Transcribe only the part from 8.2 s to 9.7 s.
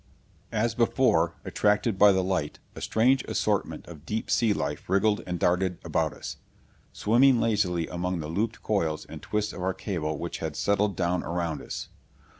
looped coils and twists of